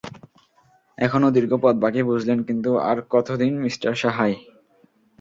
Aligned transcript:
এখনও 0.97 1.29
দীর্ঘ 1.31 1.51
পথ 1.63 1.75
বাকি, 1.75 2.01
বুঝলেন 2.03 2.39
কিন্তু 2.47 2.69
আর 2.89 2.97
কতদিন 3.11 3.53
মিস্টার 3.63 3.91
সাহায়? 3.95 4.35